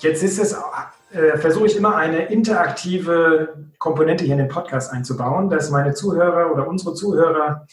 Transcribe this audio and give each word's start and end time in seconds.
Jetzt 0.00 0.22
ist 0.22 0.38
es, 0.38 0.56
äh, 1.10 1.36
versuche 1.38 1.66
ich 1.66 1.76
immer 1.76 1.96
eine 1.96 2.26
interaktive 2.26 3.66
Komponente 3.78 4.24
hier 4.24 4.34
in 4.34 4.38
den 4.38 4.48
Podcast 4.48 4.92
einzubauen, 4.92 5.50
dass 5.50 5.70
meine 5.70 5.94
Zuhörer 5.94 6.52
oder 6.52 6.68
unsere 6.68 6.94
Zuhörer 6.94 7.66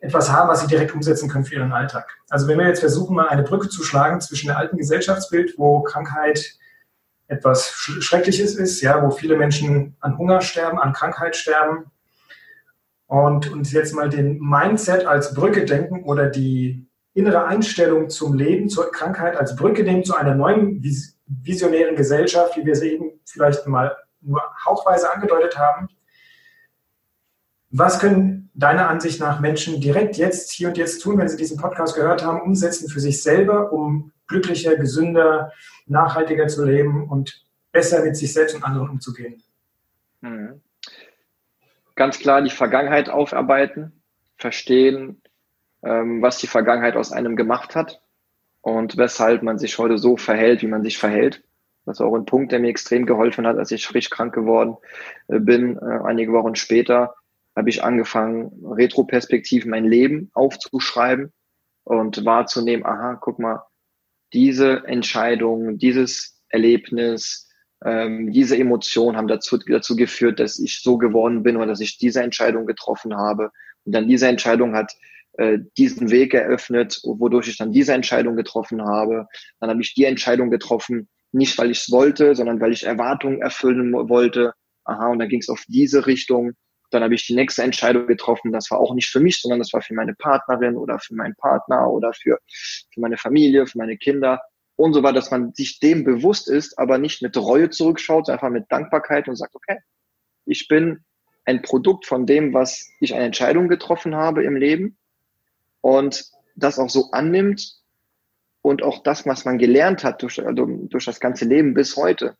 etwas 0.00 0.32
haben, 0.32 0.48
was 0.48 0.62
sie 0.62 0.66
direkt 0.66 0.94
umsetzen 0.94 1.28
können 1.28 1.44
für 1.44 1.56
ihren 1.56 1.72
Alltag. 1.72 2.16
Also 2.30 2.48
wenn 2.48 2.58
wir 2.58 2.66
jetzt 2.66 2.80
versuchen, 2.80 3.14
mal 3.14 3.28
eine 3.28 3.42
Brücke 3.42 3.68
zu 3.68 3.84
schlagen 3.84 4.20
zwischen 4.20 4.48
dem 4.48 4.56
alten 4.56 4.76
Gesellschaftsbild, 4.76 5.54
wo 5.58 5.82
Krankheit 5.82 6.58
etwas 7.28 7.70
Schreckliches 7.70 8.56
ist, 8.56 8.80
ja, 8.80 9.02
wo 9.02 9.10
viele 9.10 9.36
Menschen 9.36 9.96
an 10.00 10.18
Hunger 10.18 10.40
sterben, 10.40 10.78
an 10.78 10.92
Krankheit 10.92 11.36
sterben, 11.36 11.90
und 13.10 13.50
uns 13.50 13.72
jetzt 13.72 13.92
mal 13.92 14.08
den 14.08 14.38
Mindset 14.38 15.04
als 15.04 15.34
Brücke 15.34 15.64
denken 15.64 16.04
oder 16.04 16.26
die 16.26 16.86
innere 17.12 17.44
Einstellung 17.44 18.08
zum 18.08 18.34
Leben, 18.34 18.68
zur 18.68 18.92
Krankheit 18.92 19.36
als 19.36 19.56
Brücke 19.56 19.82
nehmen 19.82 20.04
zu 20.04 20.14
einer 20.14 20.36
neuen 20.36 20.80
visionären 21.42 21.96
Gesellschaft, 21.96 22.56
wie 22.56 22.66
wir 22.66 22.74
sie 22.74 22.92
eben 22.92 23.20
vielleicht 23.24 23.66
mal 23.66 23.96
nur 24.20 24.42
hauchweise 24.64 25.12
angedeutet 25.12 25.58
haben. 25.58 25.88
Was 27.70 28.00
können 28.00 28.50
deiner 28.54 28.88
Ansicht 28.88 29.20
nach 29.20 29.40
Menschen 29.40 29.80
direkt 29.80 30.16
jetzt, 30.16 30.50
hier 30.50 30.68
und 30.68 30.76
jetzt 30.76 31.00
tun, 31.00 31.18
wenn 31.18 31.28
sie 31.28 31.36
diesen 31.36 31.56
Podcast 31.56 31.94
gehört 31.94 32.24
haben, 32.24 32.42
umsetzen 32.42 32.88
für 32.88 33.00
sich 33.00 33.22
selber, 33.22 33.72
um 33.72 34.12
glücklicher, 34.26 34.76
gesünder, 34.76 35.52
nachhaltiger 35.86 36.48
zu 36.48 36.64
leben 36.64 37.08
und 37.08 37.44
besser 37.72 38.02
mit 38.02 38.16
sich 38.16 38.32
selbst 38.32 38.56
und 38.56 38.64
anderen 38.64 38.90
umzugehen? 38.90 39.42
Mhm. 40.20 40.60
Ganz 41.94 42.18
klar 42.18 42.42
die 42.42 42.50
Vergangenheit 42.50 43.08
aufarbeiten, 43.08 44.02
verstehen, 44.36 45.22
ähm, 45.82 46.22
was 46.22 46.38
die 46.38 46.46
Vergangenheit 46.46 46.96
aus 46.96 47.12
einem 47.12 47.36
gemacht 47.36 47.76
hat 47.76 48.00
und 48.62 48.96
weshalb 48.96 49.42
man 49.42 49.58
sich 49.58 49.78
heute 49.78 49.98
so 49.98 50.16
verhält, 50.16 50.62
wie 50.62 50.66
man 50.66 50.82
sich 50.82 50.98
verhält. 50.98 51.42
Das 51.86 51.96
ist 51.96 52.00
auch 52.02 52.14
ein 52.14 52.26
Punkt, 52.26 52.52
der 52.52 52.60
mir 52.60 52.68
extrem 52.68 53.06
geholfen 53.06 53.46
hat, 53.46 53.56
als 53.56 53.70
ich 53.70 53.86
frisch 53.86 54.10
krank 54.10 54.34
geworden 54.34 54.76
äh, 55.28 55.38
bin. 55.38 55.76
Äh, 55.78 56.00
einige 56.04 56.32
Wochen 56.32 56.54
später 56.54 57.14
habe 57.56 57.70
ich 57.70 57.82
angefangen, 57.82 58.52
retroperspektiv 58.64 59.66
mein 59.66 59.84
Leben 59.84 60.30
aufzuschreiben 60.34 61.32
und 61.84 62.24
wahrzunehmen, 62.24 62.86
aha, 62.86 63.18
guck 63.20 63.38
mal, 63.38 63.62
diese 64.32 64.84
Entscheidung, 64.86 65.78
dieses 65.78 66.40
Erlebnis, 66.48 67.48
ähm, 67.84 68.30
diese 68.30 68.56
Emotionen 68.56 69.16
haben 69.16 69.26
dazu, 69.26 69.58
dazu 69.58 69.96
geführt, 69.96 70.38
dass 70.38 70.58
ich 70.58 70.82
so 70.82 70.98
geworden 70.98 71.42
bin 71.42 71.56
oder 71.56 71.66
dass 71.66 71.80
ich 71.80 71.98
diese 71.98 72.22
Entscheidung 72.22 72.66
getroffen 72.66 73.16
habe. 73.16 73.50
Und 73.84 73.92
dann 73.92 74.06
diese 74.06 74.28
Entscheidung 74.28 74.76
hat 74.76 74.92
diesen 75.76 76.10
Weg 76.10 76.34
eröffnet, 76.34 77.00
wodurch 77.04 77.48
ich 77.48 77.56
dann 77.56 77.72
diese 77.72 77.94
Entscheidung 77.94 78.36
getroffen 78.36 78.82
habe. 78.82 79.26
Dann 79.60 79.70
habe 79.70 79.80
ich 79.80 79.94
die 79.94 80.04
Entscheidung 80.04 80.50
getroffen, 80.50 81.08
nicht 81.32 81.56
weil 81.56 81.70
ich 81.70 81.78
es 81.78 81.90
wollte, 81.90 82.34
sondern 82.34 82.60
weil 82.60 82.72
ich 82.72 82.84
Erwartungen 82.84 83.40
erfüllen 83.40 83.92
wollte. 83.92 84.52
Aha, 84.84 85.08
und 85.08 85.18
dann 85.18 85.28
ging 85.28 85.40
es 85.40 85.48
auf 85.48 85.64
diese 85.68 86.06
Richtung. 86.06 86.52
Dann 86.90 87.04
habe 87.04 87.14
ich 87.14 87.26
die 87.26 87.36
nächste 87.36 87.62
Entscheidung 87.62 88.06
getroffen. 88.06 88.52
Das 88.52 88.70
war 88.70 88.80
auch 88.80 88.94
nicht 88.94 89.08
für 89.08 89.20
mich, 89.20 89.40
sondern 89.40 89.60
das 89.60 89.72
war 89.72 89.80
für 89.80 89.94
meine 89.94 90.14
Partnerin 90.14 90.76
oder 90.76 90.98
für 90.98 91.14
meinen 91.14 91.36
Partner 91.36 91.88
oder 91.88 92.12
für, 92.12 92.38
für 92.92 93.00
meine 93.00 93.16
Familie, 93.16 93.66
für 93.66 93.78
meine 93.78 93.96
Kinder 93.96 94.40
und 94.80 94.94
so 94.94 95.02
weiter, 95.02 95.14
dass 95.14 95.30
man 95.30 95.52
sich 95.52 95.78
dem 95.78 96.04
bewusst 96.04 96.48
ist, 96.48 96.78
aber 96.78 96.98
nicht 96.98 97.22
mit 97.22 97.36
Reue 97.36 97.70
zurückschaut, 97.70 98.26
sondern 98.26 98.38
einfach 98.38 98.52
mit 98.52 98.72
Dankbarkeit 98.72 99.28
und 99.28 99.36
sagt, 99.36 99.54
okay, 99.54 99.78
ich 100.46 100.68
bin 100.68 101.04
ein 101.44 101.62
Produkt 101.62 102.06
von 102.06 102.26
dem, 102.26 102.54
was 102.54 102.88
ich 103.00 103.14
eine 103.14 103.24
Entscheidung 103.24 103.68
getroffen 103.68 104.16
habe 104.16 104.42
im 104.42 104.56
Leben 104.56 104.96
und 105.80 106.30
das 106.56 106.78
auch 106.78 106.90
so 106.90 107.10
annimmt 107.12 107.80
und 108.62 108.82
auch 108.82 109.02
das, 109.02 109.26
was 109.26 109.44
man 109.44 109.58
gelernt 109.58 110.04
hat 110.04 110.22
durch, 110.22 110.44
also 110.44 110.66
durch 110.66 111.04
das 111.04 111.20
ganze 111.20 111.44
Leben 111.44 111.74
bis 111.74 111.96
heute. 111.96 112.36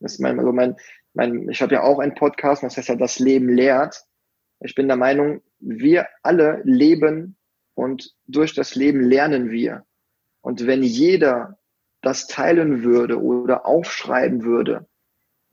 Das 0.00 0.14
ist 0.14 0.20
mein, 0.20 0.38
also 0.38 0.52
mein, 0.52 0.76
mein, 1.14 1.48
ich 1.48 1.62
habe 1.62 1.74
ja 1.74 1.82
auch 1.82 1.98
einen 1.98 2.14
Podcast, 2.14 2.62
das 2.62 2.76
heißt 2.76 2.88
ja, 2.88 2.96
das 2.96 3.18
Leben 3.18 3.48
lehrt. 3.48 4.04
Ich 4.60 4.74
bin 4.74 4.88
der 4.88 4.96
Meinung, 4.96 5.42
wir 5.58 6.06
alle 6.22 6.60
leben 6.64 7.36
und 7.74 8.14
durch 8.26 8.54
das 8.54 8.74
Leben 8.74 9.00
lernen 9.00 9.50
wir. 9.50 9.84
Und 10.40 10.66
wenn 10.66 10.82
jeder 10.82 11.58
das 12.02 12.26
teilen 12.26 12.82
würde 12.82 13.20
oder 13.20 13.66
aufschreiben 13.66 14.42
würde 14.42 14.86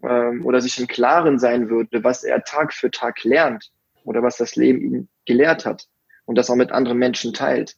ähm, 0.01 0.45
oder 0.45 0.61
sich 0.61 0.79
im 0.79 0.87
Klaren 0.87 1.39
sein 1.39 1.69
würde, 1.69 2.03
was 2.03 2.23
er 2.23 2.43
Tag 2.43 2.73
für 2.73 2.89
Tag 2.89 3.23
lernt 3.23 3.71
oder 4.03 4.23
was 4.23 4.37
das 4.37 4.55
Leben 4.55 4.81
ihm 4.81 5.07
gelehrt 5.25 5.65
hat, 5.65 5.87
und 6.27 6.37
das 6.37 6.51
auch 6.51 6.55
mit 6.55 6.71
anderen 6.71 6.99
Menschen 6.99 7.33
teilt, 7.33 7.75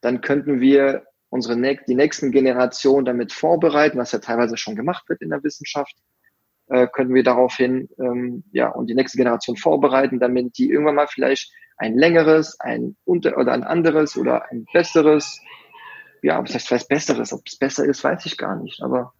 dann 0.00 0.20
könnten 0.20 0.60
wir 0.60 1.04
unsere 1.28 1.56
die 1.86 1.94
nächsten 1.94 2.32
Generationen 2.32 3.04
damit 3.04 3.32
vorbereiten, 3.32 3.98
was 3.98 4.12
ja 4.12 4.18
teilweise 4.18 4.56
schon 4.56 4.74
gemacht 4.74 5.08
wird 5.08 5.22
in 5.22 5.30
der 5.30 5.44
Wissenschaft, 5.44 5.94
äh, 6.68 6.86
könnten 6.88 7.14
wir 7.14 7.22
daraufhin 7.22 7.88
ähm, 7.98 8.44
ja 8.52 8.68
und 8.68 8.88
die 8.88 8.94
nächste 8.94 9.18
Generation 9.18 9.56
vorbereiten, 9.56 10.18
damit 10.18 10.58
die 10.58 10.70
irgendwann 10.70 10.94
mal 10.94 11.06
vielleicht 11.06 11.52
ein 11.76 11.96
längeres, 11.96 12.58
ein 12.60 12.96
unter 13.04 13.36
oder 13.36 13.52
ein 13.52 13.62
anderes 13.62 14.16
oder 14.16 14.50
ein 14.50 14.66
besseres, 14.72 15.40
ja, 16.22 16.42
was 16.42 16.54
heißt 16.54 16.70
was 16.70 16.88
besseres, 16.88 17.32
ob 17.32 17.42
es 17.46 17.56
besser 17.56 17.84
ist, 17.84 18.02
weiß 18.02 18.24
ich 18.26 18.38
gar 18.38 18.56
nicht, 18.56 18.82
aber 18.82 19.12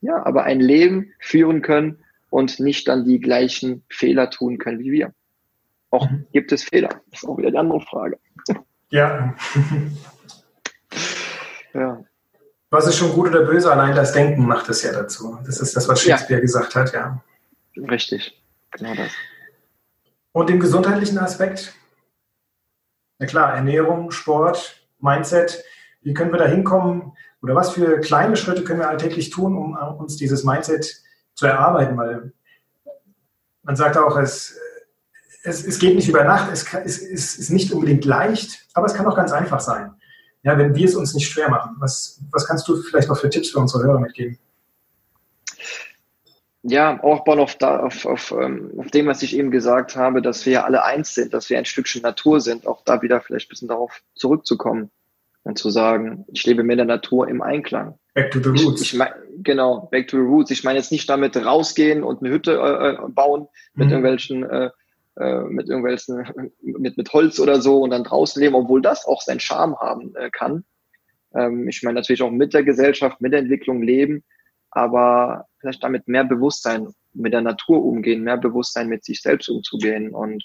ja, 0.00 0.24
aber 0.24 0.44
ein 0.44 0.60
Leben 0.60 1.12
führen 1.20 1.62
können 1.62 2.02
und 2.30 2.58
nicht 2.58 2.88
dann 2.88 3.04
die 3.04 3.20
gleichen 3.20 3.84
Fehler 3.88 4.30
tun 4.30 4.58
können 4.58 4.80
wie 4.80 4.90
wir. 4.90 5.14
Auch 5.90 6.08
mhm. 6.08 6.26
gibt 6.32 6.52
es 6.52 6.64
Fehler? 6.64 6.88
Das 7.10 7.22
ist 7.22 7.28
auch 7.28 7.36
wieder 7.36 7.50
die 7.50 7.58
andere 7.58 7.80
Frage. 7.80 8.18
Ja. 8.90 9.34
ja. 11.74 12.02
Was 12.70 12.86
ist 12.86 12.96
schon 12.96 13.12
gut 13.12 13.28
oder 13.28 13.44
böse? 13.44 13.70
Allein 13.70 13.96
das 13.96 14.12
Denken 14.12 14.46
macht 14.46 14.68
es 14.68 14.82
ja 14.82 14.92
dazu. 14.92 15.38
Das 15.44 15.60
ist 15.60 15.74
das, 15.74 15.88
was 15.88 16.02
Shakespeare 16.02 16.38
ja. 16.38 16.40
gesagt 16.40 16.76
hat, 16.76 16.92
ja. 16.92 17.20
Richtig, 17.76 18.40
genau 18.70 18.94
das. 18.94 19.12
Und 20.32 20.50
im 20.50 20.60
gesundheitlichen 20.60 21.18
Aspekt? 21.18 21.74
Na 23.18 23.26
klar, 23.26 23.54
Ernährung, 23.54 24.12
Sport, 24.12 24.80
Mindset. 25.00 25.64
Wie 26.02 26.14
können 26.14 26.32
wir 26.32 26.38
da 26.38 26.46
hinkommen? 26.46 27.12
Oder 27.42 27.54
was 27.54 27.72
für 27.72 28.00
kleine 28.00 28.36
Schritte 28.36 28.64
können 28.64 28.80
wir 28.80 28.88
alltäglich 28.88 29.30
tun, 29.30 29.56
um 29.56 29.76
uns 29.98 30.16
dieses 30.16 30.44
Mindset 30.44 31.02
zu 31.34 31.46
erarbeiten? 31.46 31.96
Weil 31.96 32.32
man 33.62 33.76
sagt 33.76 33.96
auch, 33.96 34.16
es 34.16 34.58
es, 35.42 35.66
es 35.66 35.78
geht 35.78 35.94
nicht 35.94 36.08
über 36.08 36.24
Nacht, 36.24 36.50
es, 36.52 36.64
kann, 36.64 36.82
es, 36.84 37.00
es 37.00 37.38
ist 37.38 37.50
nicht 37.50 37.72
unbedingt 37.72 38.04
leicht, 38.04 38.66
aber 38.74 38.86
es 38.86 38.94
kann 38.94 39.06
auch 39.06 39.16
ganz 39.16 39.32
einfach 39.32 39.60
sein. 39.60 39.92
Ja, 40.42 40.56
wenn 40.58 40.74
wir 40.74 40.86
es 40.86 40.94
uns 40.94 41.14
nicht 41.14 41.28
schwer 41.28 41.50
machen. 41.50 41.76
Was, 41.80 42.20
was 42.30 42.46
kannst 42.46 42.66
du 42.66 42.76
vielleicht 42.76 43.08
noch 43.08 43.18
für 43.18 43.28
Tipps 43.28 43.50
für 43.50 43.58
unsere 43.58 43.84
Hörer 43.84 44.00
mitgeben? 44.00 44.38
Ja, 46.62 47.00
aufbauen 47.00 47.40
auf, 47.40 47.56
da, 47.56 47.80
auf, 47.80 48.04
auf, 48.04 48.32
ähm, 48.32 48.72
auf 48.78 48.90
dem, 48.90 49.06
was 49.06 49.22
ich 49.22 49.36
eben 49.36 49.50
gesagt 49.50 49.96
habe, 49.96 50.20
dass 50.20 50.44
wir 50.44 50.64
alle 50.64 50.84
eins 50.84 51.14
sind, 51.14 51.32
dass 51.32 51.48
wir 51.48 51.58
ein 51.58 51.64
Stückchen 51.64 52.02
Natur 52.02 52.40
sind, 52.40 52.66
auch 52.66 52.82
da 52.84 53.00
wieder 53.00 53.20
vielleicht 53.20 53.48
ein 53.48 53.50
bisschen 53.50 53.68
darauf 53.68 54.02
zurückzukommen 54.14 54.90
und 55.42 55.58
zu 55.58 55.70
sagen, 55.70 56.26
ich 56.32 56.44
lebe 56.44 56.62
mit 56.62 56.78
der 56.78 56.84
Natur 56.84 57.28
im 57.28 57.40
Einklang. 57.40 57.98
Back 58.12 58.30
to 58.30 58.40
the 58.40 58.50
roots. 58.50 58.82
Ich, 58.82 58.92
ich 58.92 58.98
mein, 58.98 59.12
genau, 59.38 59.88
back 59.90 60.08
to 60.08 60.18
the 60.18 60.22
roots. 60.22 60.50
Ich 60.50 60.64
meine 60.64 60.78
jetzt 60.78 60.92
nicht 60.92 61.08
damit 61.08 61.34
rausgehen 61.36 62.02
und 62.02 62.22
eine 62.22 62.30
Hütte 62.30 62.52
äh, 62.52 62.90
äh 62.90 63.08
bauen 63.08 63.48
mit 63.74 63.86
mhm. 63.86 63.92
irgendwelchen 63.92 64.42
äh, 64.44 64.70
äh, 65.16 65.40
mit 65.42 65.68
irgendwelchen, 65.68 66.52
mit, 66.62 66.96
mit 66.96 67.12
Holz 67.12 67.40
oder 67.40 67.60
so 67.60 67.82
und 67.82 67.90
dann 67.90 68.04
draußen 68.04 68.40
leben, 68.40 68.54
obwohl 68.54 68.80
das 68.80 69.06
auch 69.06 69.20
seinen 69.22 69.40
Charme 69.40 69.76
haben 69.76 70.14
äh, 70.14 70.30
kann. 70.30 70.64
Ähm, 71.34 71.68
ich 71.68 71.82
meine 71.82 71.96
natürlich 71.96 72.22
auch 72.22 72.30
mit 72.30 72.54
der 72.54 72.62
Gesellschaft, 72.62 73.20
mit 73.20 73.32
der 73.32 73.40
Entwicklung 73.40 73.82
leben, 73.82 74.22
aber 74.70 75.46
vielleicht 75.58 75.82
damit 75.82 76.06
mehr 76.06 76.24
Bewusstsein 76.24 76.88
mit 77.12 77.32
der 77.32 77.40
Natur 77.40 77.84
umgehen, 77.84 78.22
mehr 78.22 78.36
Bewusstsein 78.36 78.88
mit 78.88 79.04
sich 79.04 79.20
selbst 79.20 79.48
umzugehen. 79.48 80.14
Und 80.14 80.44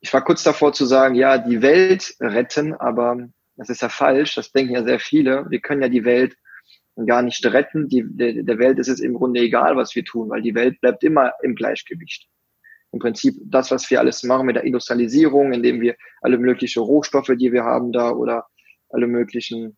ich 0.00 0.12
war 0.12 0.24
kurz 0.24 0.44
davor 0.44 0.72
zu 0.72 0.86
sagen, 0.86 1.16
ja, 1.16 1.38
die 1.38 1.60
Welt 1.60 2.14
retten, 2.20 2.74
aber 2.74 3.28
das 3.56 3.70
ist 3.70 3.82
ja 3.82 3.88
falsch, 3.88 4.36
das 4.36 4.52
denken 4.52 4.74
ja 4.74 4.84
sehr 4.84 5.00
viele. 5.00 5.50
Wir 5.50 5.60
können 5.60 5.82
ja 5.82 5.88
die 5.88 6.04
Welt 6.04 6.36
gar 7.06 7.22
nicht 7.22 7.44
retten. 7.44 7.88
Die, 7.88 8.04
der, 8.06 8.44
der 8.44 8.58
Welt 8.58 8.78
ist 8.78 8.88
es 8.88 9.00
im 9.00 9.14
Grunde 9.14 9.40
egal, 9.40 9.76
was 9.76 9.96
wir 9.96 10.04
tun, 10.04 10.30
weil 10.30 10.42
die 10.42 10.54
Welt 10.54 10.80
bleibt 10.80 11.02
immer 11.02 11.32
im 11.42 11.56
Gleichgewicht 11.56 12.28
im 12.92 12.98
Prinzip 13.00 13.36
das, 13.44 13.70
was 13.70 13.90
wir 13.90 14.00
alles 14.00 14.22
machen 14.22 14.46
mit 14.46 14.56
der 14.56 14.64
Industrialisierung, 14.64 15.52
indem 15.52 15.80
wir 15.80 15.96
alle 16.20 16.38
möglichen 16.38 16.82
Rohstoffe, 16.82 17.32
die 17.38 17.52
wir 17.52 17.64
haben 17.64 17.92
da 17.92 18.10
oder 18.10 18.46
alle 18.88 19.06
möglichen 19.06 19.76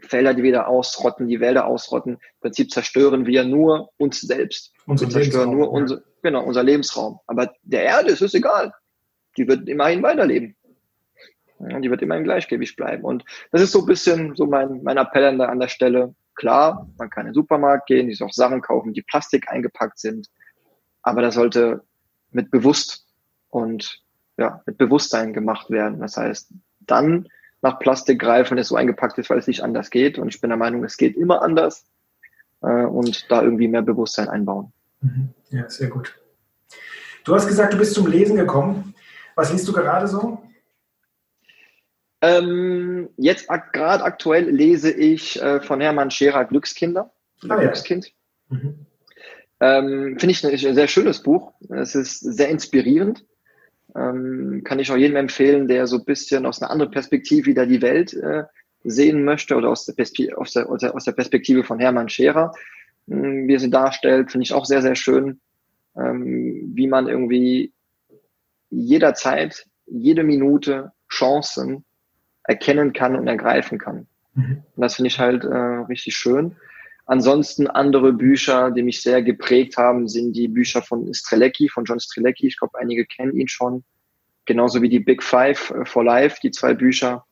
Felder, 0.00 0.34
die 0.34 0.42
wieder 0.42 0.68
ausrotten, 0.68 1.28
die 1.28 1.40
Wälder 1.40 1.66
ausrotten. 1.66 2.14
Im 2.14 2.40
Prinzip 2.40 2.70
zerstören 2.70 3.26
wir 3.26 3.44
nur 3.44 3.90
uns 3.98 4.20
selbst. 4.20 4.72
Unser 4.86 5.06
wir 5.06 5.12
zerstören 5.12 5.50
nur 5.50 5.70
unser, 5.70 6.02
genau, 6.22 6.44
unser 6.44 6.62
Lebensraum. 6.62 7.20
Aber 7.26 7.52
der 7.62 7.84
Erde 7.84 8.10
ist 8.10 8.22
es 8.22 8.34
egal. 8.34 8.72
Die 9.36 9.46
wird 9.46 9.68
immerhin 9.68 10.02
weiterleben. 10.02 10.56
Die 11.58 11.90
wird 11.90 12.02
immer 12.02 12.16
im 12.16 12.24
Gleichgewicht 12.24 12.76
bleiben. 12.76 13.04
Und 13.04 13.24
das 13.52 13.62
ist 13.62 13.72
so 13.72 13.80
ein 13.80 13.86
bisschen 13.86 14.34
so 14.34 14.46
mein, 14.46 14.82
mein 14.82 14.96
Appell 14.96 15.24
an 15.24 15.38
der, 15.38 15.48
an 15.48 15.60
der 15.60 15.68
Stelle. 15.68 16.14
Klar, 16.34 16.88
man 16.98 17.10
kann 17.10 17.22
in 17.22 17.28
den 17.28 17.34
Supermarkt 17.34 17.86
gehen, 17.86 18.10
sich 18.10 18.22
auch 18.22 18.32
Sachen 18.32 18.60
kaufen, 18.60 18.92
die 18.92 19.02
Plastik 19.02 19.48
eingepackt 19.48 19.98
sind. 19.98 20.28
Aber 21.02 21.22
das 21.22 21.34
sollte 21.34 21.84
mit 22.34 22.50
bewusst 22.50 23.06
und 23.50 24.02
ja, 24.36 24.62
mit 24.66 24.78
Bewusstsein 24.78 25.32
gemacht 25.32 25.70
werden. 25.70 26.00
Das 26.00 26.16
heißt, 26.16 26.52
dann 26.80 27.28
nach 27.62 27.78
Plastik 27.78 28.20
greifen, 28.20 28.52
wenn 28.52 28.58
es 28.58 28.68
so 28.68 28.76
eingepackt 28.76 29.16
ist, 29.18 29.30
weil 29.30 29.38
es 29.38 29.46
nicht 29.46 29.62
anders 29.62 29.90
geht. 29.90 30.18
Und 30.18 30.28
ich 30.28 30.40
bin 30.40 30.50
der 30.50 30.56
Meinung, 30.58 30.84
es 30.84 30.96
geht 30.96 31.16
immer 31.16 31.42
anders. 31.42 31.86
Äh, 32.62 32.84
und 32.84 33.30
da 33.30 33.42
irgendwie 33.42 33.68
mehr 33.68 33.82
Bewusstsein 33.82 34.28
einbauen. 34.28 34.72
Mhm. 35.00 35.30
Ja, 35.50 35.68
sehr 35.68 35.88
gut. 35.88 36.18
Du 37.24 37.34
hast 37.34 37.46
gesagt, 37.46 37.72
du 37.72 37.78
bist 37.78 37.94
zum 37.94 38.06
Lesen 38.06 38.36
gekommen. 38.36 38.94
Was 39.34 39.52
liest 39.52 39.66
du 39.66 39.72
gerade 39.72 40.06
so? 40.08 40.42
Ähm, 42.20 43.10
jetzt 43.16 43.50
ak 43.50 43.72
gerade 43.72 44.04
aktuell 44.04 44.48
lese 44.48 44.90
ich 44.90 45.40
äh, 45.40 45.60
von 45.60 45.80
Hermann 45.80 46.10
Scherer 46.10 46.44
Glückskinder. 46.44 47.12
Ah, 47.48 47.56
Glückskind. 47.56 48.12
Ja. 48.50 48.56
Mhm. 48.56 48.86
Ähm, 49.64 50.18
Finde 50.18 50.32
ich 50.32 50.66
ein 50.66 50.74
sehr 50.74 50.88
schönes 50.88 51.22
Buch. 51.22 51.54
Es 51.70 51.94
ist 51.94 52.20
sehr 52.20 52.50
inspirierend. 52.50 53.24
Ähm, 53.96 54.60
kann 54.62 54.78
ich 54.78 54.92
auch 54.92 54.96
jedem 54.96 55.16
empfehlen, 55.16 55.68
der 55.68 55.86
so 55.86 55.98
ein 55.98 56.04
bisschen 56.04 56.44
aus 56.44 56.60
einer 56.60 56.70
anderen 56.70 56.90
Perspektive 56.92 57.46
wieder 57.46 57.64
die 57.64 57.80
Welt 57.80 58.12
äh, 58.12 58.42
sehen 58.82 59.24
möchte 59.24 59.56
oder 59.56 59.70
aus 59.70 59.86
der, 59.86 59.94
aus, 60.36 60.52
der, 60.52 60.68
aus 60.68 61.04
der, 61.04 61.12
Perspektive 61.12 61.64
von 61.64 61.78
Hermann 61.78 62.10
Scherer, 62.10 62.52
mh, 63.06 63.22
hm, 63.22 63.48
wie 63.48 63.54
er 63.54 63.60
sie 63.60 63.70
darstellt, 63.70 64.30
finde 64.30 64.44
ich 64.44 64.52
auch 64.52 64.66
sehr, 64.66 64.82
sehr 64.82 64.96
schön, 64.96 65.40
ähm, 65.96 66.72
wie 66.74 66.86
man 66.86 67.08
irgendwie 67.08 67.72
jederzeit, 68.68 69.64
jede 69.86 70.24
Minute 70.24 70.92
Chancen 71.10 71.86
erkennen 72.42 72.92
kann 72.92 73.16
und 73.16 73.28
ergreifen 73.28 73.78
kann. 73.78 74.08
Mhm. 74.34 74.62
Und 74.76 74.82
das 74.82 74.96
finde 74.96 75.08
ich 75.08 75.18
halt 75.18 75.44
äh, 75.44 75.56
richtig 75.88 76.16
schön. 76.16 76.56
Ansonsten 77.06 77.66
andere 77.66 78.12
Bücher, 78.12 78.70
die 78.70 78.82
mich 78.82 79.02
sehr 79.02 79.22
geprägt 79.22 79.76
haben, 79.76 80.08
sind 80.08 80.32
die 80.32 80.48
Bücher 80.48 80.80
von 80.80 81.12
Strelecki, 81.12 81.68
von 81.68 81.84
John 81.84 82.00
Strelecki. 82.00 82.46
Ich 82.46 82.58
glaube, 82.58 82.78
einige 82.78 83.04
kennen 83.04 83.36
ihn 83.36 83.48
schon. 83.48 83.84
Genauso 84.46 84.80
wie 84.80 84.88
die 84.88 85.00
Big 85.00 85.22
Five 85.22 85.70
äh, 85.70 85.84
for 85.84 86.04
Life, 86.04 86.38
die 86.42 86.50
zwei 86.50 86.72
Bücher. 86.72 87.24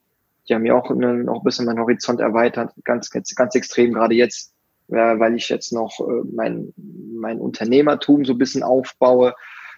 Die 0.49 0.55
haben 0.55 0.63
mir 0.63 0.77
auch, 0.77 0.91
einen, 0.91 1.29
auch 1.29 1.41
ein 1.41 1.45
bisschen 1.45 1.65
meinen 1.65 1.79
Horizont 1.79 2.21
erweitert. 2.21 2.73
Ganz, 2.85 3.11
ganz, 3.11 3.35
ganz 3.35 3.55
extrem, 3.55 3.95
gerade 3.95 4.15
jetzt, 4.15 4.53
ja, 4.89 5.19
weil 5.19 5.37
ich 5.37 5.49
jetzt 5.49 5.73
noch 5.73 6.01
äh, 6.01 6.23
mein, 6.35 6.75
mein 6.77 7.39
Unternehmertum 7.39 8.25
so 8.25 8.33
ein 8.33 8.39
bisschen 8.39 8.63
aufbaue 8.63 9.35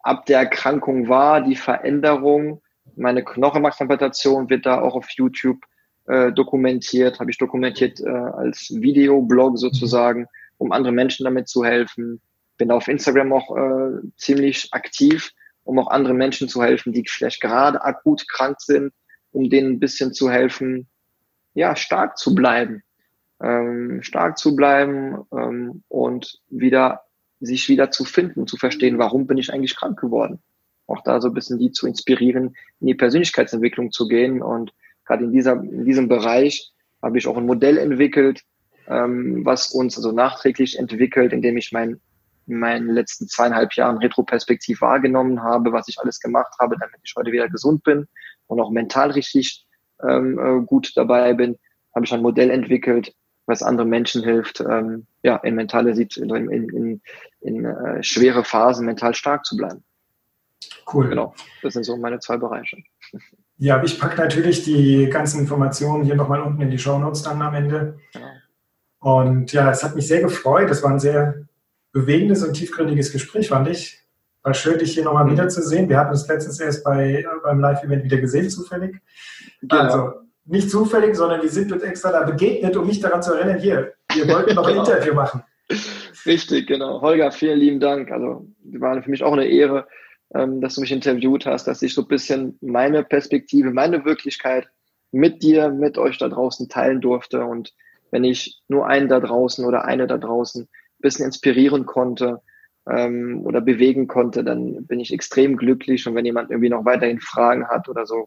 ab 0.00 0.26
der 0.26 0.38
Erkrankung 0.38 1.08
war, 1.08 1.40
die 1.40 1.56
Veränderung. 1.56 2.62
Meine 2.94 3.24
Knochenmarktransplantation 3.24 4.48
wird 4.48 4.66
da 4.66 4.80
auch 4.80 4.94
auf 4.94 5.10
YouTube 5.10 5.58
äh, 6.06 6.30
dokumentiert, 6.30 7.18
habe 7.18 7.32
ich 7.32 7.38
dokumentiert 7.38 8.00
äh, 8.00 8.08
als 8.08 8.70
Videoblog 8.70 9.58
sozusagen, 9.58 10.26
um 10.58 10.70
anderen 10.70 10.94
Menschen 10.94 11.24
damit 11.24 11.48
zu 11.48 11.64
helfen. 11.64 12.20
Bin 12.56 12.70
auf 12.70 12.86
Instagram 12.86 13.32
auch 13.32 13.56
äh, 13.56 14.06
ziemlich 14.16 14.68
aktiv, 14.70 15.32
um 15.64 15.78
auch 15.78 15.88
anderen 15.88 16.16
Menschen 16.16 16.48
zu 16.48 16.62
helfen, 16.62 16.92
die 16.92 17.04
vielleicht 17.06 17.40
gerade 17.40 17.82
akut 17.82 18.28
krank 18.28 18.60
sind, 18.60 18.92
um 19.32 19.50
denen 19.50 19.72
ein 19.72 19.80
bisschen 19.80 20.12
zu 20.12 20.30
helfen, 20.30 20.88
ja, 21.54 21.74
stark 21.74 22.18
zu 22.18 22.34
bleiben. 22.34 22.82
Ähm, 23.42 24.02
stark 24.02 24.38
zu 24.38 24.54
bleiben 24.54 25.24
ähm, 25.32 25.82
und 25.88 26.40
wieder 26.48 27.02
sich 27.40 27.68
wieder 27.68 27.90
zu 27.90 28.04
finden, 28.04 28.46
zu 28.46 28.56
verstehen, 28.56 28.98
warum 28.98 29.26
bin 29.26 29.38
ich 29.38 29.52
eigentlich 29.52 29.76
krank 29.76 29.98
geworden. 29.98 30.40
Auch 30.86 31.02
da 31.02 31.20
so 31.20 31.28
ein 31.28 31.34
bisschen 31.34 31.58
die 31.58 31.72
zu 31.72 31.86
inspirieren, 31.86 32.54
in 32.80 32.86
die 32.86 32.94
Persönlichkeitsentwicklung 32.94 33.90
zu 33.90 34.06
gehen. 34.06 34.42
Und 34.42 34.72
gerade 35.04 35.24
in, 35.24 35.32
dieser, 35.32 35.54
in 35.54 35.84
diesem 35.84 36.08
Bereich 36.08 36.72
habe 37.02 37.18
ich 37.18 37.26
auch 37.26 37.36
ein 37.36 37.46
Modell 37.46 37.78
entwickelt, 37.78 38.42
ähm, 38.88 39.44
was 39.44 39.72
uns 39.72 39.96
also 39.96 40.12
nachträglich 40.12 40.78
entwickelt, 40.78 41.32
indem 41.32 41.56
ich 41.56 41.72
mein, 41.72 41.90
in 41.90 42.00
meinen 42.46 42.90
letzten 42.90 43.28
zweieinhalb 43.28 43.74
Jahren 43.74 43.98
retroperspektiv 43.98 44.80
wahrgenommen 44.80 45.42
habe, 45.42 45.72
was 45.72 45.88
ich 45.88 45.98
alles 45.98 46.20
gemacht 46.20 46.54
habe, 46.60 46.76
damit 46.78 47.00
ich 47.02 47.14
heute 47.16 47.32
wieder 47.32 47.48
gesund 47.48 47.82
bin 47.84 48.06
und 48.46 48.60
auch 48.60 48.70
mental 48.70 49.10
richtig 49.10 49.66
ähm, 50.02 50.38
äh, 50.38 50.64
gut 50.64 50.92
dabei 50.96 51.34
bin, 51.34 51.58
habe 51.94 52.04
ich 52.04 52.12
ein 52.12 52.22
Modell 52.22 52.50
entwickelt, 52.50 53.14
was 53.46 53.62
anderen 53.62 53.90
Menschen 53.90 54.22
hilft, 54.22 54.60
ähm, 54.60 55.06
ja, 55.22 55.36
in 55.36 55.54
mentale, 55.54 55.90
in, 55.90 56.30
in, 56.30 56.50
in, 56.50 57.02
in 57.40 57.64
äh, 57.64 58.02
schwere 58.02 58.44
Phasen 58.44 58.86
mental 58.86 59.14
stark 59.14 59.44
zu 59.44 59.56
bleiben. 59.56 59.84
Cool. 60.92 61.08
Genau, 61.08 61.34
das 61.62 61.74
sind 61.74 61.84
so 61.84 61.96
meine 61.96 62.18
zwei 62.20 62.36
Bereiche. 62.36 62.78
Ja, 63.56 63.82
ich 63.82 63.98
packe 64.00 64.20
natürlich 64.20 64.64
die 64.64 65.08
ganzen 65.10 65.40
Informationen 65.40 66.04
hier 66.04 66.16
nochmal 66.16 66.40
unten 66.40 66.60
in 66.60 66.70
die 66.70 66.78
Show 66.78 66.98
Notes 66.98 67.22
dann 67.22 67.40
am 67.40 67.54
Ende. 67.54 67.98
Ja. 68.12 68.20
Und 68.98 69.52
ja, 69.52 69.70
es 69.70 69.84
hat 69.84 69.94
mich 69.94 70.08
sehr 70.08 70.22
gefreut. 70.22 70.70
Das 70.70 70.82
war 70.82 70.90
ein 70.90 71.00
sehr 71.00 71.46
bewegendes 71.94 72.44
und 72.44 72.52
tiefgründiges 72.52 73.12
Gespräch, 73.12 73.48
fand 73.48 73.68
ich. 73.68 74.00
War 74.42 74.52
schön, 74.52 74.78
dich 74.78 74.92
hier 74.92 75.04
nochmal 75.04 75.30
wiederzusehen. 75.30 75.88
Wir 75.88 75.96
hatten 75.96 76.10
uns 76.10 76.28
letztens 76.28 76.60
erst 76.60 76.84
bei, 76.84 77.24
beim 77.42 77.60
Live-Event 77.60 78.04
wieder 78.04 78.18
gesehen, 78.18 78.50
zufällig. 78.50 78.96
Genau. 79.62 79.76
Also 79.76 80.12
nicht 80.44 80.70
zufällig, 80.70 81.14
sondern 81.14 81.40
die 81.40 81.48
sind 81.48 81.72
uns 81.72 81.82
extra 81.82 82.12
da 82.12 82.24
begegnet, 82.24 82.76
um 82.76 82.86
mich 82.86 83.00
daran 83.00 83.22
zu 83.22 83.32
erinnern, 83.32 83.58
hier, 83.58 83.94
wir 84.12 84.28
wollten 84.28 84.54
noch 84.54 84.66
ein 84.66 84.74
genau. 84.74 84.84
Interview 84.84 85.14
machen. 85.14 85.42
Richtig, 86.26 86.66
genau. 86.66 87.00
Holger, 87.00 87.32
vielen 87.32 87.58
lieben 87.58 87.80
Dank. 87.80 88.10
Also, 88.10 88.46
war 88.64 89.00
für 89.02 89.10
mich 89.10 89.22
auch 89.22 89.32
eine 89.32 89.46
Ehre, 89.46 89.86
ähm, 90.34 90.60
dass 90.60 90.74
du 90.74 90.82
mich 90.82 90.92
interviewt 90.92 91.46
hast, 91.46 91.66
dass 91.66 91.80
ich 91.80 91.94
so 91.94 92.02
ein 92.02 92.08
bisschen 92.08 92.58
meine 92.60 93.04
Perspektive, 93.04 93.70
meine 93.70 94.04
Wirklichkeit 94.04 94.68
mit 95.12 95.42
dir, 95.42 95.70
mit 95.70 95.96
euch 95.96 96.18
da 96.18 96.28
draußen 96.28 96.68
teilen 96.68 97.00
durfte. 97.00 97.44
Und 97.44 97.72
wenn 98.10 98.24
ich 98.24 98.60
nur 98.68 98.86
einen 98.86 99.08
da 99.08 99.20
draußen 99.20 99.64
oder 99.64 99.86
eine 99.86 100.06
da 100.06 100.18
draußen 100.18 100.68
bisschen 101.00 101.26
inspirieren 101.26 101.86
konnte 101.86 102.40
ähm, 102.88 103.42
oder 103.44 103.60
bewegen 103.60 104.06
konnte, 104.06 104.44
dann 104.44 104.86
bin 104.86 105.00
ich 105.00 105.12
extrem 105.12 105.56
glücklich. 105.56 106.06
Und 106.06 106.14
wenn 106.14 106.24
jemand 106.24 106.50
irgendwie 106.50 106.70
noch 106.70 106.84
weiterhin 106.84 107.20
Fragen 107.20 107.66
hat 107.68 107.88
oder 107.88 108.06
so, 108.06 108.26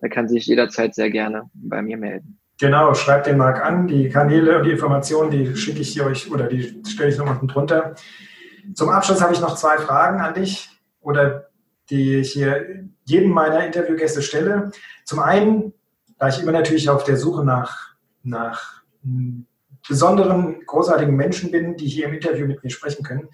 er 0.00 0.08
kann 0.08 0.28
sich 0.28 0.46
jederzeit 0.46 0.94
sehr 0.94 1.10
gerne 1.10 1.50
bei 1.54 1.82
mir 1.82 1.96
melden. 1.96 2.38
Genau, 2.58 2.94
schreibt 2.94 3.26
den 3.26 3.36
Marc 3.36 3.62
an. 3.64 3.86
Die 3.86 4.08
Kanäle 4.08 4.58
und 4.58 4.64
die 4.64 4.70
Informationen, 4.70 5.30
die 5.30 5.56
schicke 5.56 5.80
ich 5.80 6.00
euch 6.00 6.30
oder 6.30 6.46
die 6.46 6.82
stelle 6.86 7.10
ich 7.10 7.18
noch 7.18 7.28
unten 7.28 7.48
drunter. 7.48 7.94
Zum 8.74 8.88
Abschluss 8.88 9.20
habe 9.20 9.32
ich 9.32 9.40
noch 9.40 9.56
zwei 9.56 9.78
Fragen 9.78 10.20
an 10.20 10.34
dich 10.34 10.70
oder 11.00 11.48
die 11.90 12.16
ich 12.16 12.32
hier 12.32 12.86
jedem 13.04 13.30
meiner 13.30 13.64
Interviewgäste 13.64 14.22
stelle. 14.22 14.72
Zum 15.04 15.20
einen, 15.20 15.72
da 16.18 16.28
ich 16.28 16.42
immer 16.42 16.52
natürlich 16.52 16.88
auf 16.88 17.04
der 17.04 17.16
Suche 17.16 17.44
nach 17.44 17.96
nach 18.26 18.82
besonderen, 19.88 20.64
großartigen 20.66 21.14
Menschen 21.14 21.50
bin, 21.50 21.76
die 21.76 21.86
hier 21.86 22.06
im 22.06 22.14
Interview 22.14 22.46
mit 22.46 22.62
mir 22.62 22.70
sprechen 22.70 23.04
können. 23.04 23.28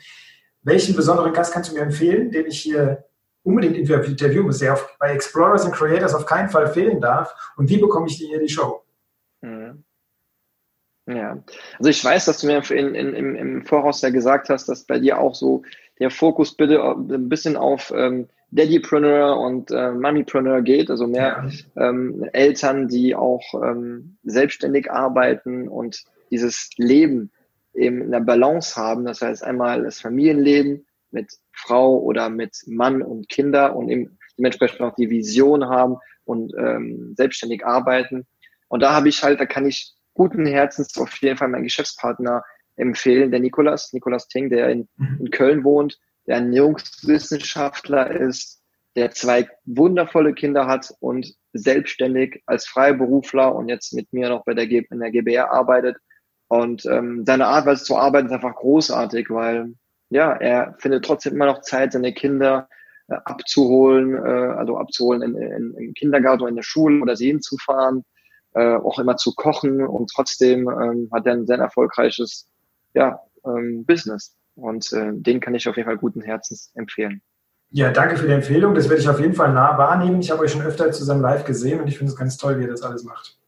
Welchen 0.62 0.94
besonderen 0.94 1.32
Gast 1.32 1.52
kannst 1.52 1.71
du 1.71 1.75
mir 1.75 1.82
empfehlen, 1.82 2.30
den 2.30 2.47
ich 2.47 2.61
hier 2.61 3.04
unbedingt 3.42 3.76
interviewen 3.76 4.47
muss, 4.47 4.59
der 4.59 4.75
auf, 4.75 4.97
bei 4.99 5.12
Explorers 5.12 5.64
and 5.64 5.75
Creators 5.75 6.14
auf 6.14 6.26
keinen 6.26 6.49
Fall 6.49 6.68
fehlen 6.68 7.00
darf? 7.00 7.35
Und 7.56 7.68
wie 7.68 7.78
bekomme 7.78 8.06
ich 8.06 8.18
die 8.18 8.26
hier 8.26 8.38
die 8.38 8.49
Show? 8.49 8.82
Mhm. 9.40 9.85
Ja, 11.06 11.42
also 11.78 11.90
ich 11.90 12.04
weiß, 12.04 12.26
dass 12.26 12.40
du 12.40 12.47
mir 12.47 12.62
in, 12.71 12.94
in, 12.94 13.14
im, 13.14 13.35
im 13.35 13.66
Voraus 13.66 14.02
ja 14.02 14.11
gesagt 14.11 14.49
hast, 14.49 14.68
dass 14.68 14.85
bei 14.85 15.00
dir 15.00 15.18
auch 15.18 15.35
so 15.35 15.62
der 15.99 16.11
Fokus 16.11 16.56
bitte 16.56 16.80
ein 16.80 17.28
bisschen 17.28 17.56
auf 17.56 17.92
ähm, 17.94 18.28
Daddypreneur 18.52 19.38
und 19.38 19.71
äh, 19.71 19.90
Mummypreneur 19.90 20.62
geht, 20.62 20.90
also 20.90 21.06
mehr 21.06 21.49
ja. 21.75 21.88
ähm, 21.88 22.28
Eltern, 22.32 22.87
die 22.87 23.16
auch 23.16 23.42
ähm, 23.54 24.16
selbstständig 24.23 24.92
arbeiten 24.92 25.68
und 25.68 26.04
dieses 26.33 26.71
Leben 26.77 27.31
eben 27.75 28.03
in 28.03 28.11
der 28.11 28.21
Balance 28.21 28.77
haben. 28.77 29.05
Das 29.05 29.21
heißt 29.21 29.45
einmal 29.45 29.85
das 29.85 30.01
Familienleben 30.01 30.87
mit 31.11 31.33
Frau 31.53 31.99
oder 31.99 32.31
mit 32.31 32.57
Mann 32.67 33.03
und 33.03 33.29
Kinder 33.29 33.77
und 33.77 33.89
eben 33.89 34.19
dementsprechend 34.39 34.81
auch 34.81 34.95
die 34.95 35.11
Vision 35.11 35.69
haben 35.69 35.97
und 36.25 36.53
ähm, 36.59 37.15
selbstständig 37.17 37.65
arbeiten. 37.65 38.27
Und 38.69 38.81
da 38.81 38.95
habe 38.95 39.09
ich 39.09 39.23
halt, 39.23 39.39
da 39.39 39.47
kann 39.47 39.67
ich 39.67 39.95
guten 40.15 40.47
Herzens 40.47 40.97
auf 40.99 41.15
jeden 41.19 41.37
Fall 41.37 41.49
meinen 41.49 41.65
Geschäftspartner 41.65 42.43
empfehlen, 42.77 43.31
der 43.31 43.41
Nikolas, 43.41 43.93
Nikolas 43.93 44.29
Ting, 44.29 44.49
der 44.49 44.71
in, 44.71 44.89
mhm. 44.97 45.19
in 45.21 45.31
Köln 45.31 45.65
wohnt, 45.65 45.99
der 46.27 46.37
Ernährungswissenschaftler 46.37 48.11
ist, 48.11 48.62
der 48.97 49.11
zwei 49.11 49.49
wundervolle 49.65 50.35
Kinder 50.35 50.67
hat 50.67 50.95
und 51.01 51.35
selbstständig 51.53 52.43
als 52.47 52.67
Freiberufler 52.67 53.55
und 53.55 53.69
jetzt 53.69 53.93
mit 53.93 54.12
mir 54.12 54.29
noch 54.29 54.45
bei 54.45 54.55
der, 54.55 54.67
G 54.67 54.87
in 54.91 55.01
der 55.01 55.11
GBR 55.11 55.51
arbeitet. 55.51 55.97
Und 56.52 56.85
ähm, 56.85 57.25
seine 57.25 57.47
Art, 57.47 57.64
Weise 57.64 57.82
zu 57.82 57.97
arbeiten, 57.97 58.26
ist 58.26 58.35
einfach 58.35 58.54
großartig, 58.54 59.30
weil 59.30 59.73
ja, 60.11 60.32
er 60.32 60.75
findet 60.80 61.02
trotzdem 61.02 61.32
immer 61.32 61.47
noch 61.47 61.62
Zeit, 61.62 61.94
seine 61.94 62.12
Kinder 62.12 62.68
äh, 63.09 63.14
abzuholen, 63.25 64.14
äh, 64.14 64.52
also 64.59 64.76
abzuholen 64.76 65.23
in, 65.23 65.35
in, 65.35 65.75
im 65.78 65.94
Kindergarten 65.94 66.42
oder 66.42 66.50
in 66.50 66.56
der 66.56 66.62
Schule 66.62 67.00
oder 67.00 67.16
sie 67.16 67.28
hinzufahren, 67.28 68.04
äh, 68.52 68.75
auch 68.75 68.99
immer 68.99 69.16
zu 69.16 69.32
kochen 69.35 69.80
und 69.80 70.11
trotzdem 70.14 70.68
ähm, 70.68 71.09
hat 71.11 71.25
er 71.25 71.32
ein 71.32 71.47
sehr 71.47 71.56
erfolgreiches 71.56 72.47
ja, 72.92 73.18
ähm, 73.47 73.87
Business. 73.87 74.37
Und 74.54 74.92
äh, 74.92 75.11
den 75.14 75.40
kann 75.40 75.54
ich 75.54 75.66
auf 75.71 75.78
jeden 75.78 75.88
Fall 75.88 75.97
guten 75.97 76.21
Herzens 76.21 76.71
empfehlen. 76.75 77.23
Ja, 77.71 77.92
danke 77.92 78.18
für 78.18 78.26
die 78.26 78.35
Empfehlung. 78.35 78.75
Das 78.75 78.90
werde 78.90 79.00
ich 79.00 79.09
auf 79.09 79.21
jeden 79.21 79.32
Fall 79.32 79.54
nah 79.54 79.78
wahrnehmen. 79.78 80.21
Ich 80.21 80.30
habe 80.30 80.42
euch 80.42 80.52
schon 80.52 80.61
öfter 80.61 80.92
zusammen 80.92 81.23
live 81.23 81.47
gesehen 81.47 81.80
und 81.80 81.88
ich 81.88 81.97
finde 81.97 82.12
es 82.12 82.18
ganz 82.18 82.37
toll, 82.37 82.59
wie 82.59 82.64
ihr 82.64 82.68
das 82.68 82.82
alles 82.82 83.04
macht. 83.04 83.38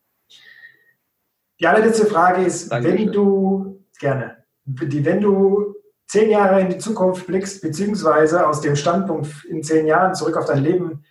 Die 1.61 1.67
allerletzte 1.67 2.07
Frage 2.07 2.45
ist, 2.45 2.71
Dankeschön. 2.71 2.99
wenn 2.99 3.13
du, 3.13 3.85
gerne, 3.99 4.45
wenn 4.65 5.21
du 5.21 5.75
zehn 6.07 6.31
Jahre 6.31 6.61
in 6.61 6.71
die 6.71 6.79
Zukunft 6.79 7.27
blickst, 7.27 7.63
beziehungsweise 7.63 8.47
aus 8.47 8.61
dem 8.61 8.77
Standpunkt 8.77 9.45
in 9.47 9.63
zehn 9.63 9.87
Jahren 9.87 10.15
zurück 10.15 10.37
auf 10.37 10.47
dein 10.47 10.63
Leben, 10.63 11.05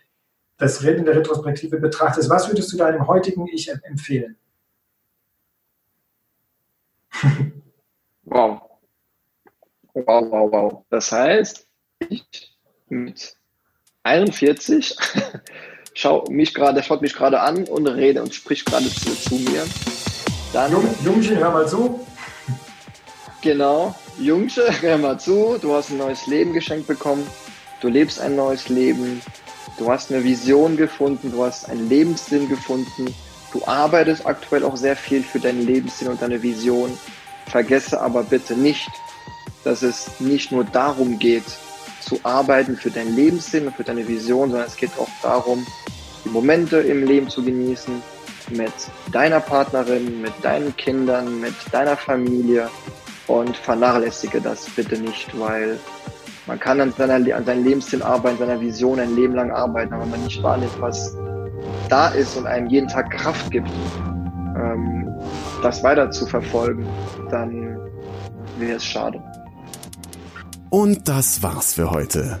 das 0.56 0.82
Reden 0.82 1.00
in 1.00 1.04
der 1.06 1.16
Retrospektive 1.16 1.78
betrachtest, 1.78 2.30
was 2.30 2.48
würdest 2.48 2.72
du 2.72 2.76
deinem 2.76 3.06
heutigen 3.06 3.46
Ich 3.48 3.70
empfehlen? 3.82 4.36
Wow. 8.24 8.62
Wow, 9.94 10.24
wow, 10.30 10.52
wow. 10.52 10.84
Das 10.90 11.12
heißt, 11.12 11.68
ich 12.08 12.56
mit 12.88 13.36
41 14.02 14.96
schau 15.94 16.24
mich 16.28 16.54
grade, 16.54 16.82
schaut 16.82 17.00
mich 17.00 17.14
gerade 17.14 17.40
an 17.40 17.64
und 17.64 17.86
redet 17.86 18.22
und 18.22 18.34
spricht 18.34 18.66
gerade 18.66 18.86
zu, 18.86 19.14
zu, 19.14 19.36
mir. 19.36 19.64
Dann, 20.54 20.70
Jung, 20.70 20.84
Jungchen, 21.04 21.38
hör 21.38 21.50
mal 21.50 21.66
zu. 21.66 21.98
Genau, 23.42 23.92
Jungsche, 24.20 24.64
hör 24.82 24.98
mal 24.98 25.18
zu. 25.18 25.58
Du 25.60 25.74
hast 25.74 25.90
ein 25.90 25.98
neues 25.98 26.28
Leben 26.28 26.52
geschenkt 26.52 26.86
bekommen. 26.86 27.26
Du 27.80 27.88
lebst 27.88 28.20
ein 28.20 28.36
neues 28.36 28.68
Leben. 28.68 29.20
Du 29.78 29.90
hast 29.90 30.12
eine 30.12 30.22
Vision 30.22 30.76
gefunden. 30.76 31.32
Du 31.32 31.44
hast 31.44 31.68
einen 31.68 31.88
Lebenssinn 31.88 32.48
gefunden. 32.48 33.12
Du 33.52 33.66
arbeitest 33.66 34.26
aktuell 34.26 34.62
auch 34.62 34.76
sehr 34.76 34.94
viel 34.94 35.24
für 35.24 35.40
deinen 35.40 35.66
Lebenssinn 35.66 36.06
und 36.06 36.22
deine 36.22 36.40
Vision. 36.40 36.96
Vergesse 37.46 38.00
aber 38.00 38.22
bitte 38.22 38.54
nicht, 38.54 38.88
dass 39.64 39.82
es 39.82 40.20
nicht 40.20 40.52
nur 40.52 40.62
darum 40.62 41.18
geht, 41.18 41.42
zu 42.00 42.20
arbeiten 42.22 42.76
für 42.76 42.92
deinen 42.92 43.16
Lebenssinn 43.16 43.66
und 43.66 43.74
für 43.74 43.82
deine 43.82 44.06
Vision, 44.06 44.50
sondern 44.50 44.68
es 44.68 44.76
geht 44.76 44.96
auch 45.00 45.08
darum, 45.20 45.66
die 46.24 46.28
Momente 46.28 46.76
im 46.78 47.04
Leben 47.04 47.28
zu 47.28 47.42
genießen, 47.42 48.00
mit 48.50 48.72
deiner 49.12 49.40
Partnerin, 49.40 50.20
mit 50.20 50.32
deinen 50.42 50.76
Kindern, 50.76 51.40
mit 51.40 51.54
deiner 51.72 51.96
Familie 51.96 52.68
und 53.26 53.56
vernachlässige 53.56 54.40
das 54.40 54.68
bitte 54.70 54.98
nicht, 54.98 55.38
weil 55.38 55.78
man 56.46 56.60
kann 56.60 56.80
an, 56.80 56.92
seiner, 56.92 57.14
an 57.14 57.44
seinem 57.44 57.64
Lebenssinn 57.64 58.02
arbeiten, 58.02 58.38
seiner 58.38 58.60
Vision 58.60 59.00
ein 59.00 59.16
Leben 59.16 59.34
lang 59.34 59.50
arbeiten, 59.50 59.94
aber 59.94 60.02
wenn 60.02 60.10
man 60.10 60.24
nicht 60.24 60.42
wahrnimmt, 60.42 60.78
was 60.78 61.16
da 61.88 62.08
ist 62.08 62.36
und 62.36 62.46
einem 62.46 62.68
jeden 62.68 62.88
Tag 62.88 63.10
Kraft 63.10 63.50
gibt, 63.50 63.70
ähm, 64.56 65.08
das 65.62 65.82
weiter 65.82 66.10
zu 66.10 66.26
verfolgen, 66.26 66.86
dann 67.30 67.78
wäre 68.58 68.76
es 68.76 68.84
schade. 68.84 69.22
Und 70.68 71.08
das 71.08 71.42
war's 71.42 71.74
für 71.74 71.90
heute. 71.90 72.40